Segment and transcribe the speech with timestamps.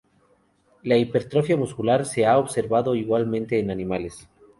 [0.81, 4.27] La hipertrofia muscular se ha observado igualmente en animales.